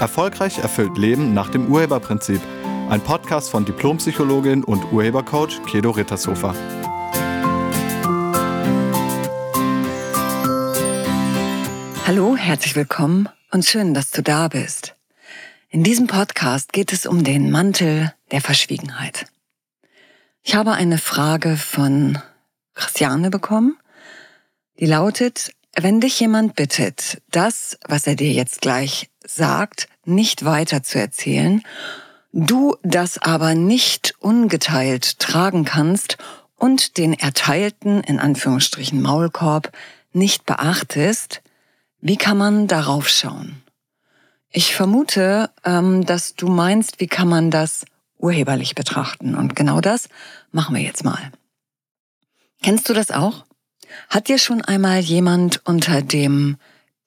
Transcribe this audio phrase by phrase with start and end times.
[0.00, 2.40] Erfolgreich erfüllt Leben nach dem Urheberprinzip.
[2.88, 6.54] Ein Podcast von Diplompsychologin und Urhebercoach Kedo Rittershofer.
[12.06, 14.96] Hallo, herzlich willkommen und schön, dass du da bist.
[15.68, 19.26] In diesem Podcast geht es um den Mantel der Verschwiegenheit.
[20.42, 22.18] Ich habe eine Frage von
[22.72, 23.76] Christiane bekommen,
[24.80, 30.82] die lautet, wenn dich jemand bittet, das, was er dir jetzt gleich sagt, nicht weiter
[30.82, 31.62] zu erzählen,
[32.32, 36.18] du das aber nicht ungeteilt tragen kannst
[36.56, 39.72] und den erteilten, in Anführungsstrichen, Maulkorb
[40.12, 41.42] nicht beachtest,
[42.00, 43.62] wie kann man darauf schauen?
[44.50, 47.84] Ich vermute, ähm, dass du meinst, wie kann man das
[48.18, 49.34] urheberlich betrachten?
[49.34, 50.08] Und genau das
[50.50, 51.30] machen wir jetzt mal.
[52.62, 53.44] Kennst du das auch?
[54.08, 56.56] Hat dir schon einmal jemand unter dem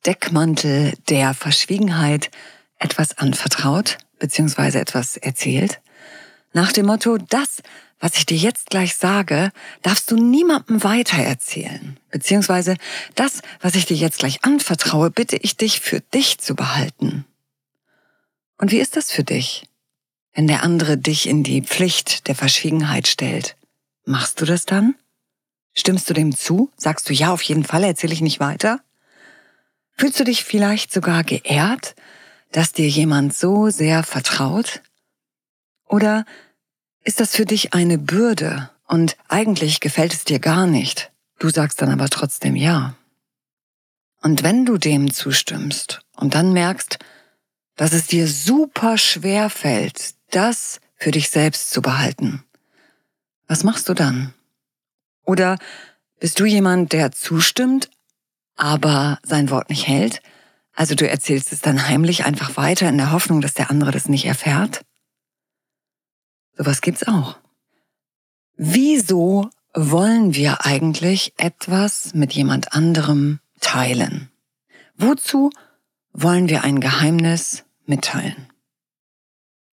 [0.05, 2.29] Deckmantel der Verschwiegenheit
[2.77, 4.79] etwas anvertraut bzw.
[4.79, 5.81] etwas erzählt?
[6.51, 7.63] Nach dem Motto, das,
[7.99, 9.51] was ich dir jetzt gleich sage,
[9.81, 11.97] darfst du niemandem weitererzählen.
[12.11, 12.75] Beziehungsweise
[13.15, 17.25] das, was ich dir jetzt gleich anvertraue, bitte ich dich für dich zu behalten.
[18.57, 19.65] Und wie ist das für dich,
[20.33, 23.55] wenn der andere dich in die Pflicht der Verschwiegenheit stellt?
[24.05, 24.95] Machst du das dann?
[25.73, 26.69] Stimmst du dem zu?
[26.77, 28.79] Sagst du ja, auf jeden Fall erzähle ich nicht weiter?
[29.95, 31.95] Fühlst du dich vielleicht sogar geehrt,
[32.51, 34.81] dass dir jemand so sehr vertraut?
[35.87, 36.25] Oder
[37.03, 41.11] ist das für dich eine Bürde und eigentlich gefällt es dir gar nicht?
[41.39, 42.95] Du sagst dann aber trotzdem ja.
[44.21, 46.99] Und wenn du dem zustimmst und dann merkst,
[47.75, 52.43] dass es dir super schwer fällt, das für dich selbst zu behalten,
[53.47, 54.33] was machst du dann?
[55.25, 55.57] Oder
[56.19, 57.89] bist du jemand, der zustimmt,
[58.55, 60.21] aber sein Wort nicht hält?
[60.73, 64.09] Also du erzählst es dann heimlich einfach weiter in der Hoffnung, dass der andere das
[64.09, 64.83] nicht erfährt?
[66.57, 67.37] Sowas gibt's auch.
[68.55, 74.29] Wieso wollen wir eigentlich etwas mit jemand anderem teilen?
[74.95, 75.49] Wozu
[76.11, 78.49] wollen wir ein Geheimnis mitteilen?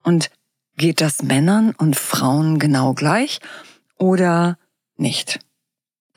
[0.04, 0.32] Und
[0.78, 3.40] geht das Männern und Frauen genau gleich
[3.98, 4.58] oder
[4.98, 5.40] nicht.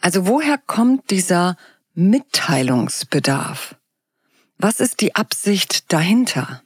[0.01, 1.57] Also woher kommt dieser
[1.99, 3.75] Mitteilungsbedarf?
[4.59, 6.63] Was ist die Absicht dahinter?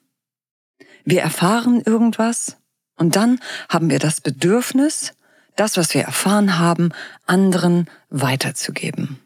[1.05, 2.57] Wir erfahren irgendwas
[2.97, 5.15] und dann haben wir das Bedürfnis,
[5.55, 6.91] das, was wir erfahren haben,
[7.27, 9.21] anderen weiterzugeben.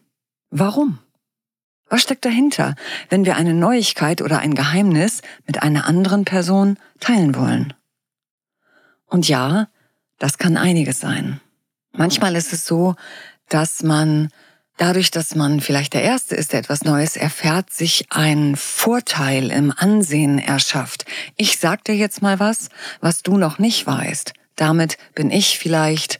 [0.51, 0.99] Warum?
[1.89, 2.75] Was steckt dahinter,
[3.09, 7.73] wenn wir eine Neuigkeit oder ein Geheimnis mit einer anderen Person teilen wollen?
[9.07, 9.69] Und ja,
[10.19, 11.41] das kann einiges sein.
[11.93, 12.95] Manchmal ist es so,
[13.49, 14.29] dass man
[14.77, 19.73] dadurch, dass man vielleicht der Erste ist, der etwas Neues erfährt, sich einen Vorteil im
[19.75, 21.05] Ansehen erschafft.
[21.37, 22.69] Ich sag dir jetzt mal was,
[23.01, 24.33] was du noch nicht weißt.
[24.55, 26.19] Damit bin ich vielleicht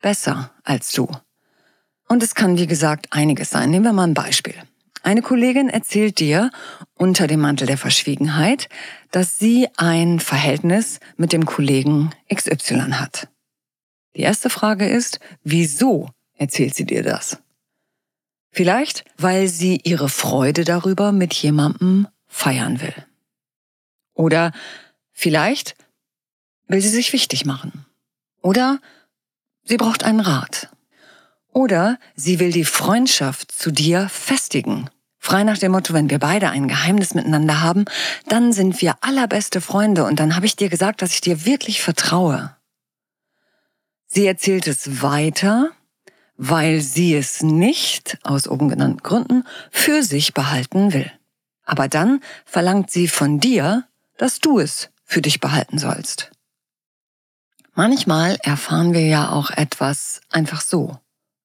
[0.00, 1.08] besser als du.
[2.08, 3.70] Und es kann, wie gesagt, einiges sein.
[3.70, 4.54] Nehmen wir mal ein Beispiel.
[5.02, 6.50] Eine Kollegin erzählt dir
[6.94, 8.68] unter dem Mantel der Verschwiegenheit,
[9.12, 13.28] dass sie ein Verhältnis mit dem Kollegen XY hat.
[14.16, 17.38] Die erste Frage ist, wieso erzählt sie dir das?
[18.56, 22.94] Vielleicht, weil sie ihre Freude darüber mit jemandem feiern will.
[24.14, 24.50] Oder
[25.12, 25.76] vielleicht
[26.66, 27.84] will sie sich wichtig machen.
[28.40, 28.80] Oder
[29.64, 30.70] sie braucht einen Rat.
[31.52, 34.88] Oder sie will die Freundschaft zu dir festigen.
[35.18, 37.84] Frei nach dem Motto, wenn wir beide ein Geheimnis miteinander haben,
[38.30, 41.82] dann sind wir allerbeste Freunde und dann habe ich dir gesagt, dass ich dir wirklich
[41.82, 42.56] vertraue.
[44.06, 45.75] Sie erzählt es weiter,
[46.36, 51.10] weil sie es nicht, aus oben genannten Gründen, für sich behalten will.
[51.64, 53.84] Aber dann verlangt sie von dir,
[54.18, 56.30] dass du es für dich behalten sollst.
[57.74, 60.98] Manchmal erfahren wir ja auch etwas einfach so.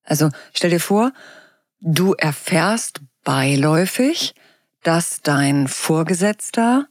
[0.04, 1.12] Also stell dir vor,
[1.80, 4.34] du erfährst beiläufig,
[4.84, 6.88] dass dein Vorgesetzter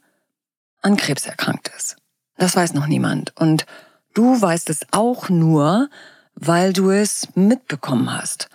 [0.81, 1.97] an Krebs erkrankt ist.
[2.37, 3.35] Das weiß noch niemand.
[3.37, 3.65] Und
[4.13, 5.89] Du weißt es auch nur,
[6.35, 8.49] weil du es mitbekommen hast.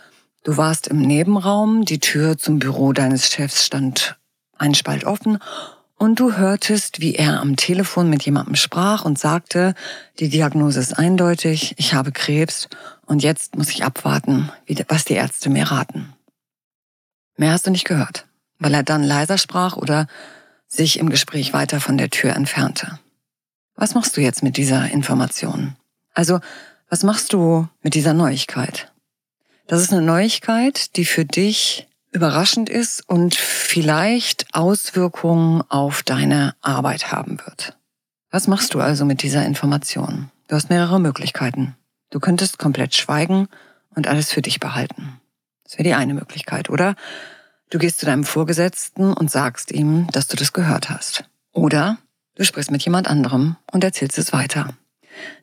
[0.44, 4.16] Du warst im Nebenraum, die Tür zum Büro deines Chefs stand
[4.58, 5.38] ein Spalt offen
[5.98, 9.74] und du hörtest, wie er am Telefon mit jemandem sprach und sagte,
[10.18, 12.68] die Diagnose ist eindeutig, ich habe Krebs
[13.06, 14.50] und jetzt muss ich abwarten,
[14.88, 16.12] was die Ärzte mir raten.
[17.36, 18.26] Mehr hast du nicht gehört,
[18.58, 20.06] weil er dann leiser sprach oder
[20.68, 22.98] sich im Gespräch weiter von der Tür entfernte.
[23.74, 25.76] Was machst du jetzt mit dieser Information?
[26.14, 26.40] Also,
[26.88, 28.92] was machst du mit dieser Neuigkeit?
[29.66, 37.10] Das ist eine Neuigkeit, die für dich überraschend ist und vielleicht Auswirkungen auf deine Arbeit
[37.12, 37.76] haben wird.
[38.30, 40.30] Was machst du also mit dieser Information?
[40.48, 41.76] Du hast mehrere Möglichkeiten.
[42.10, 43.48] Du könntest komplett schweigen
[43.94, 45.20] und alles für dich behalten.
[45.64, 46.70] Das wäre die eine Möglichkeit.
[46.70, 46.94] Oder
[47.70, 51.24] du gehst zu deinem Vorgesetzten und sagst ihm, dass du das gehört hast.
[51.52, 51.98] Oder
[52.36, 54.74] du sprichst mit jemand anderem und erzählst es weiter.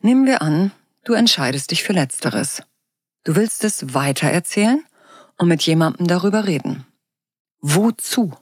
[0.00, 0.72] Nehmen wir an,
[1.04, 2.62] du entscheidest dich für Letzteres.
[3.24, 4.84] Du willst es weiter erzählen
[5.38, 6.86] und mit jemandem darüber reden.
[7.60, 8.32] Wozu?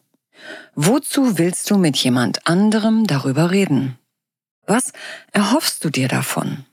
[0.75, 3.99] Wozu willst du mit jemand anderem darüber reden?
[4.67, 4.93] Was
[5.33, 6.65] erhoffst du dir davon?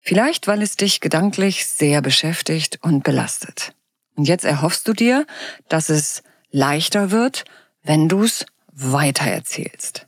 [0.00, 3.74] Vielleicht, weil es dich gedanklich sehr beschäftigt und belastet.
[4.16, 5.26] Und jetzt erhoffst du dir,
[5.68, 7.44] dass es leichter wird,
[7.82, 10.06] wenn du es weitererzählst.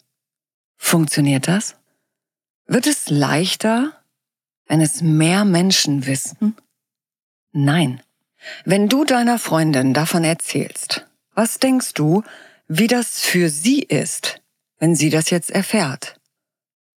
[0.77, 1.77] Funktioniert das?
[2.67, 4.02] Wird es leichter,
[4.73, 6.57] wenn es mehr Menschen wissen?
[7.53, 8.01] Nein.
[8.65, 12.23] Wenn du deiner Freundin davon erzählst, was denkst du,
[12.69, 14.41] wie das für sie ist,
[14.79, 16.19] wenn sie das jetzt erfährt?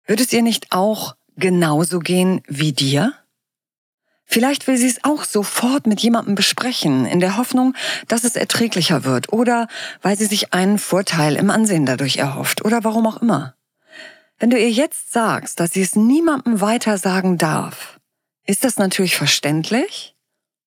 [0.05, 3.13] Wird es ihr nicht auch genauso gehen wie dir?
[4.23, 7.73] Vielleicht will sie es auch sofort mit jemandem besprechen, in der Hoffnung,
[8.07, 9.67] dass es erträglicher wird oder
[10.03, 13.55] weil sie sich einen Vorteil im Ansehen dadurch erhofft oder warum auch immer.
[14.43, 17.97] Wenn du ihr jetzt sagst, dass sie es niemandem weiter sagen darf,
[18.45, 20.17] ist das natürlich verständlich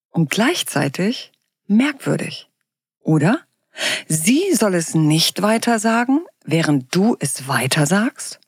[0.09, 1.31] und gleichzeitig
[1.67, 2.49] merkwürdig.
[3.03, 3.41] Oder?
[4.09, 8.41] Sie soll es nicht weiter sagen, während du es weiter sagst?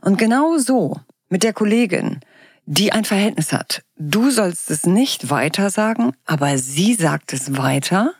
[0.00, 0.96] Und genau so
[1.28, 2.18] mit der Kollegin,
[2.66, 3.84] die ein Verhältnis hat.
[3.94, 8.12] Du sollst es nicht weiter sagen, aber sie sagt es weiter?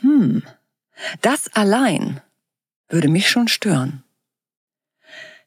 [0.00, 0.42] Hm,
[1.20, 2.20] das allein
[2.88, 4.04] würde mich schon stören.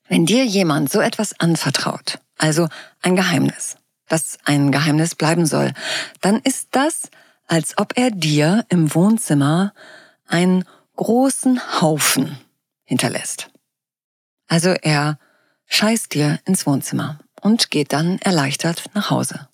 [0.10, 2.70] Wenn dir jemand so etwas anvertraut, also
[3.02, 3.78] ein Geheimnis,
[4.08, 5.74] das ein Geheimnis bleiben soll,
[6.22, 7.10] dann ist das,
[7.46, 9.74] als ob er dir im Wohnzimmer
[10.28, 10.66] einen
[10.96, 12.38] großen Haufen
[12.84, 13.50] hinterlässt.
[14.48, 15.20] Also er
[15.68, 19.48] scheißt dir ins Wohnzimmer und geht dann erleichtert nach Hause.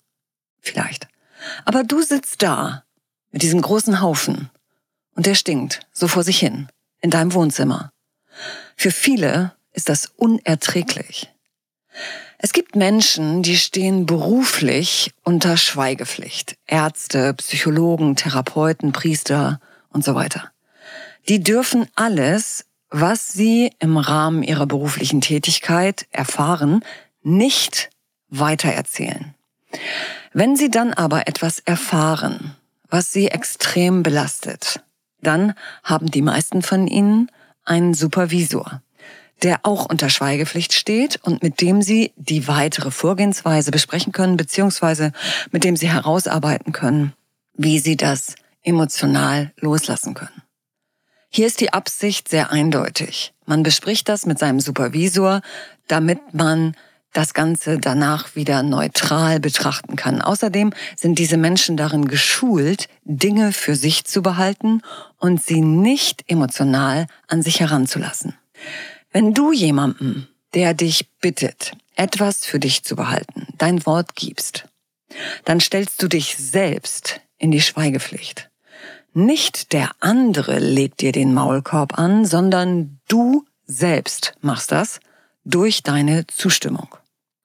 [0.60, 1.08] Vielleicht.
[1.64, 2.84] Aber du sitzt da
[3.30, 4.50] mit diesem großen Haufen
[5.14, 6.68] und der stinkt so vor sich hin
[7.00, 7.92] in deinem Wohnzimmer.
[8.76, 11.30] Für viele ist das unerträglich.
[12.38, 16.56] Es gibt Menschen, die stehen beruflich unter Schweigepflicht.
[16.66, 19.60] Ärzte, Psychologen, Therapeuten, Priester
[19.90, 20.50] und so weiter.
[21.28, 22.64] Die dürfen alles
[22.96, 26.84] was sie im Rahmen ihrer beruflichen Tätigkeit erfahren,
[27.24, 27.90] nicht
[28.28, 29.34] weitererzählen.
[30.32, 32.54] Wenn sie dann aber etwas erfahren,
[32.88, 34.80] was sie extrem belastet,
[35.20, 37.32] dann haben die meisten von ihnen
[37.64, 38.80] einen Supervisor,
[39.42, 45.12] der auch unter Schweigepflicht steht und mit dem sie die weitere Vorgehensweise besprechen können, beziehungsweise
[45.50, 47.12] mit dem sie herausarbeiten können,
[47.54, 50.42] wie sie das emotional loslassen können.
[51.28, 53.34] Hier ist die Absicht sehr eindeutig.
[53.44, 55.42] Man bespricht das mit seinem Supervisor,
[55.88, 56.76] damit man
[57.12, 60.20] das Ganze danach wieder neutral betrachten kann.
[60.20, 64.82] Außerdem sind diese Menschen darin geschult, Dinge für sich zu behalten
[65.18, 68.34] und sie nicht emotional an sich heranzulassen.
[69.14, 74.66] Wenn du jemandem, der dich bittet, etwas für dich zu behalten, dein Wort gibst,
[75.44, 78.50] dann stellst du dich selbst in die Schweigepflicht.
[79.12, 84.98] Nicht der andere legt dir den Maulkorb an, sondern du selbst machst das
[85.44, 86.96] durch deine Zustimmung.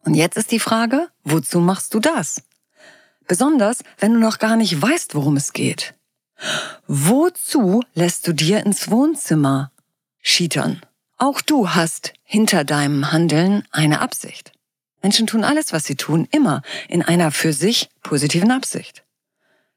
[0.04, 2.42] Und jetzt ist die Frage, wozu machst du das?
[3.28, 5.94] Besonders, wenn du noch gar nicht weißt, worum es geht.
[6.88, 9.72] Wozu lässt du dir ins Wohnzimmer
[10.20, 10.82] schietern?
[11.22, 14.54] Auch du hast hinter deinem Handeln eine Absicht.
[15.02, 19.04] Menschen tun alles, was sie tun, immer in einer für sich positiven Absicht.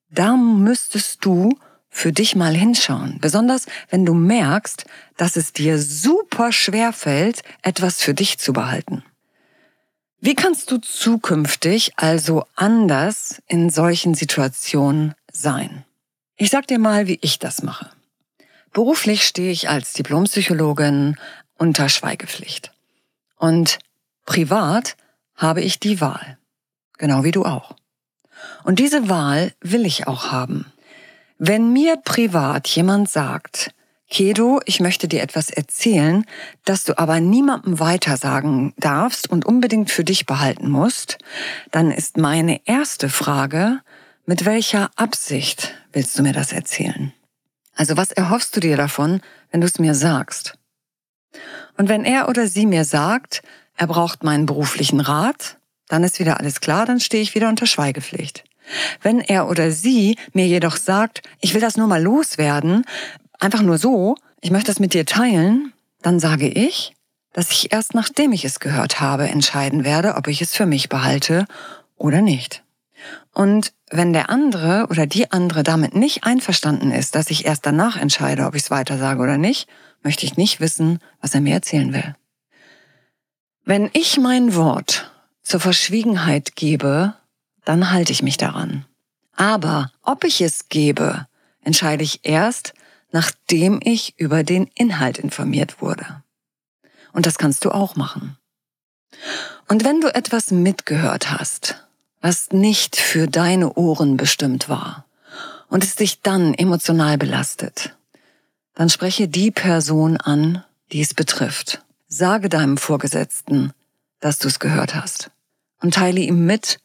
[0.09, 1.59] Da müsstest du
[1.89, 3.19] für dich mal hinschauen.
[3.21, 4.85] Besonders wenn du merkst,
[5.17, 9.05] dass es dir super schwer fällt, etwas für dich zu behalten.
[10.21, 15.85] Wie kannst du zukünftig also anders in solchen Situationen sein?
[16.37, 17.91] Ich sag dir mal, wie ich das mache.
[18.73, 21.17] Beruflich stehe ich als Diplompsychologin
[21.59, 22.73] unter Schweigepflicht.
[23.37, 23.79] Und
[24.25, 24.97] privat
[25.37, 26.39] habe ich die Wahl.
[26.99, 27.77] Genau wie du auch.
[28.65, 30.73] Und diese Wahl will ich auch haben.
[31.39, 33.75] Wenn mir privat jemand sagt,
[34.09, 36.25] Kedo, ich möchte dir etwas erzählen,
[36.65, 41.19] das du aber niemandem weitersagen darfst und unbedingt für dich behalten musst,
[41.71, 43.81] dann ist meine erste Frage,
[44.27, 47.13] mit welcher Absicht willst du mir das erzählen?
[47.75, 50.59] Also was erhoffst du dir davon, wenn du es mir sagst?
[51.77, 53.43] Und wenn er oder sie mir sagt,
[53.77, 55.57] er braucht meinen beruflichen Rat,
[55.89, 58.45] dann ist wieder alles klar, dann stehe ich wieder unter Schweigepflicht.
[59.01, 62.85] Wenn er oder sie mir jedoch sagt, ich will das nur mal loswerden,
[63.39, 66.95] einfach nur so, ich möchte das mit dir teilen, dann sage ich,
[67.33, 70.89] dass ich erst nachdem ich es gehört habe, entscheiden werde, ob ich es für mich
[70.89, 71.47] behalte
[71.97, 72.63] oder nicht.
[73.33, 77.97] Und wenn der andere oder die andere damit nicht einverstanden ist, dass ich erst danach
[77.97, 79.69] entscheide, ob ich es weitersage oder nicht,
[80.03, 82.15] möchte ich nicht wissen, was er mir erzählen will.
[83.65, 85.11] Wenn ich mein Wort
[85.43, 87.15] zur Verschwiegenheit gebe,
[87.65, 88.85] dann halte ich mich daran.
[89.35, 91.27] Aber ob ich es gebe,
[91.63, 92.75] entscheide ich erst,
[93.13, 96.23] nachdem ich über den Inhalt informiert wurde.
[97.13, 98.37] Und das kannst du auch machen.
[99.69, 101.87] Und wenn du etwas mitgehört hast,
[102.23, 105.05] was nicht für deine Ohren bestimmt war,
[105.69, 107.97] und es dich dann emotional belastet,
[108.75, 111.83] dann spreche die Person an, die es betrifft.
[112.09, 113.73] Sage deinem Vorgesetzten,
[114.21, 115.31] dass du es gehört hast
[115.81, 116.79] und teile ihm mit,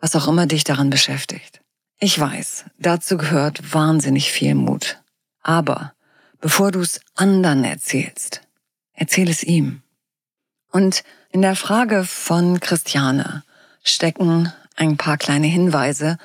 [0.00, 1.60] was auch immer dich daran beschäftigt.
[1.98, 4.98] Ich weiß, dazu gehört wahnsinnig viel Mut.
[5.40, 5.94] Aber
[6.40, 8.42] bevor du es anderen erzählst,
[8.92, 9.82] erzähl es ihm.
[10.72, 13.44] Und in der Frage von Christiane
[13.82, 16.18] stecken ein paar kleine Hinweise,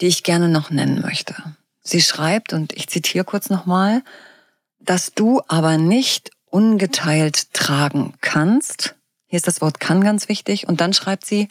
[0.00, 1.34] die ich gerne noch nennen möchte.
[1.82, 4.02] Sie schreibt, und ich zitiere kurz nochmal,
[4.78, 8.94] dass du aber nicht ungeteilt tragen kannst.
[9.26, 10.68] Hier ist das Wort kann ganz wichtig.
[10.68, 11.48] Und dann schreibt sie,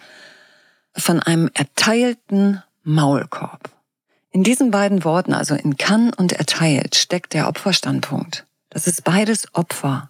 [0.95, 3.69] von einem erteilten Maulkorb.
[4.31, 8.45] In diesen beiden Worten, also in kann und erteilt, steckt der Opferstandpunkt.
[8.69, 10.09] Das ist beides Opfer.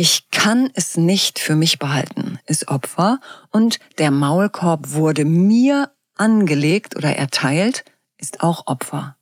[0.00, 6.96] Ich kann es nicht für mich behalten, ist Opfer und der Maulkorb wurde mir angelegt
[6.96, 7.84] oder erteilt,
[8.16, 9.16] ist auch Opfer.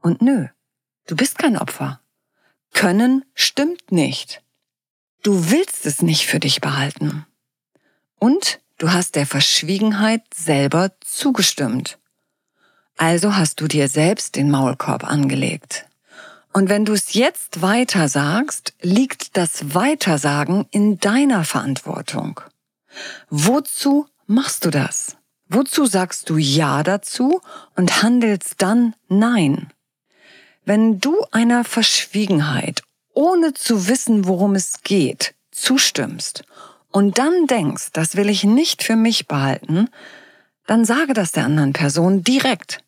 [0.00, 0.46] Und nö,
[1.06, 2.00] du bist kein Opfer.
[2.72, 4.42] Können stimmt nicht.
[5.22, 7.26] Du willst es nicht für dich behalten.
[8.18, 12.00] Und Du hast der Verschwiegenheit selber zugestimmt.
[12.96, 15.86] Also hast du dir selbst den Maulkorb angelegt.
[16.52, 22.40] Und wenn du es jetzt weiter sagst, liegt das Weitersagen in deiner Verantwortung.
[23.30, 25.16] Wozu machst du das?
[25.48, 27.40] Wozu sagst du Ja dazu
[27.74, 29.72] und handelst dann Nein?
[30.64, 32.82] Wenn du einer Verschwiegenheit,
[33.14, 36.44] ohne zu wissen, worum es geht, zustimmst
[36.90, 39.88] und dann denkst, das will ich nicht für mich behalten,
[40.66, 42.84] dann sage das der anderen Person direkt.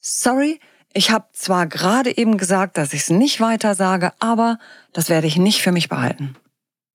[0.00, 0.60] Sorry,
[0.92, 4.58] ich habe zwar gerade eben gesagt, dass ich es nicht weiter sage, aber
[4.92, 6.36] das werde ich nicht für mich behalten.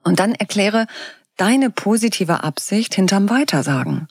[0.03, 0.87] Und dann erkläre
[1.37, 4.07] deine positive Absicht hinterm Weitersagen.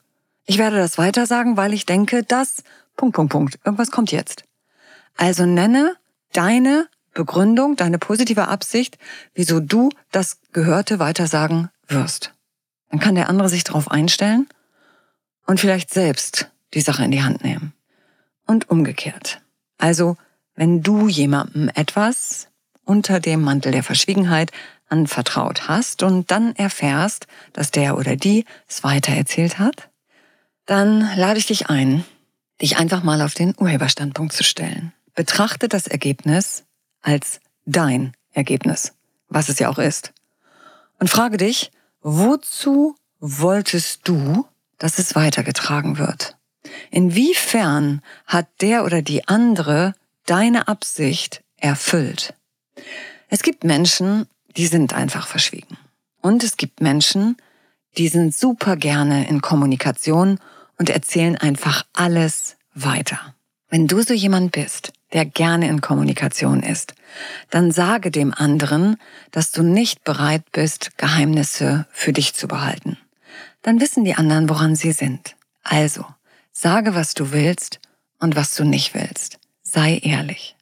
[0.46, 2.62] Ich werde das weitersagen, weil ich denke, dass
[2.96, 4.44] Punkt, Punkt, Punkt, irgendwas kommt jetzt.
[5.16, 5.96] Also nenne
[6.32, 8.98] deine Begründung, deine positive Absicht,
[9.34, 12.32] wieso du das Gehörte weitersagen wirst.
[12.90, 14.48] Dann kann der andere sich darauf einstellen
[15.46, 17.74] und vielleicht selbst die Sache in die Hand nehmen.
[18.46, 19.41] Und umgekehrt.
[19.82, 20.16] Also,
[20.54, 22.46] wenn du jemandem etwas
[22.84, 24.52] unter dem Mantel der Verschwiegenheit
[24.88, 29.88] anvertraut hast und dann erfährst, dass der oder die es weitererzählt hat,
[30.66, 32.04] dann lade ich dich ein,
[32.60, 34.92] dich einfach mal auf den Urheberstandpunkt zu stellen.
[35.16, 36.62] Betrachte das Ergebnis
[37.00, 38.92] als dein Ergebnis,
[39.28, 40.12] was es ja auch ist.
[41.00, 41.72] Und frage dich,
[42.02, 44.46] Wozu wolltest du,
[44.78, 46.36] dass es weitergetragen wird?
[46.90, 49.94] Inwiefern hat der oder die andere
[50.26, 52.34] deine Absicht erfüllt?
[53.28, 54.26] Es gibt Menschen,
[54.56, 55.78] die sind einfach verschwiegen.
[56.20, 57.36] Und es gibt Menschen,
[57.96, 60.38] die sind super gerne in Kommunikation
[60.78, 63.34] und erzählen einfach alles weiter.
[63.68, 66.94] Wenn du so jemand bist, der gerne in Kommunikation ist,
[67.50, 68.96] dann sage dem anderen,
[69.30, 72.98] dass du nicht bereit bist, Geheimnisse für dich zu behalten.
[73.62, 75.36] Dann wissen die anderen, woran sie sind.
[75.62, 76.04] Also,
[76.52, 77.80] sage, was du willst
[78.20, 79.38] und was du nicht willst.
[79.62, 80.56] Sei ehrlich.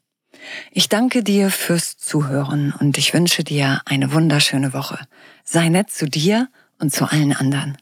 [0.73, 4.99] Ich danke dir fürs Zuhören und ich wünsche dir eine wunderschöne Woche.
[5.45, 7.77] Sei nett zu dir und zu allen anderen.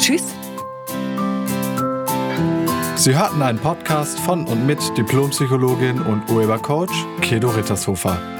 [0.00, 0.22] Tschüss.
[2.96, 6.92] Sie hörten einen Podcast von und mit Diplompsychologin und Urhebercoach
[7.22, 8.39] Kedo Rittershofer.